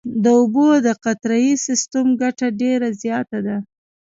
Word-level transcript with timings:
د 0.23 0.25
اوبو 0.39 0.67
د 0.85 0.87
قطرهیي 1.03 1.53
سیستم 1.65 2.05
ګټه 2.21 2.47
ډېره 2.61 2.89
زیاته 3.01 3.39
ده. 3.47 3.57